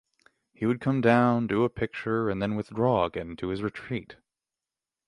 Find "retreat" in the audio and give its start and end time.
3.61-4.15